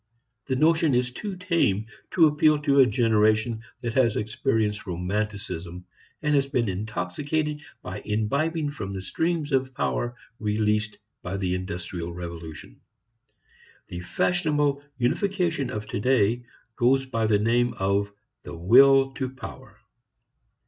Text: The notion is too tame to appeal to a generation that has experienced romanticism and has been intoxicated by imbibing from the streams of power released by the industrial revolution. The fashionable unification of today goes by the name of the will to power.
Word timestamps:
The 0.47 0.55
notion 0.55 0.95
is 0.95 1.11
too 1.11 1.35
tame 1.35 1.85
to 2.15 2.25
appeal 2.25 2.57
to 2.63 2.79
a 2.79 2.87
generation 2.87 3.61
that 3.81 3.93
has 3.93 4.15
experienced 4.15 4.87
romanticism 4.87 5.85
and 6.23 6.33
has 6.33 6.47
been 6.47 6.67
intoxicated 6.69 7.61
by 7.83 8.01
imbibing 8.03 8.71
from 8.71 8.93
the 8.93 9.01
streams 9.03 9.51
of 9.51 9.75
power 9.75 10.15
released 10.39 10.97
by 11.21 11.37
the 11.37 11.53
industrial 11.53 12.11
revolution. 12.15 12.81
The 13.89 13.99
fashionable 13.99 14.81
unification 14.97 15.69
of 15.69 15.85
today 15.85 16.45
goes 16.77 17.05
by 17.05 17.27
the 17.27 17.37
name 17.37 17.75
of 17.75 18.11
the 18.41 18.57
will 18.57 19.13
to 19.13 19.29
power. 19.29 19.77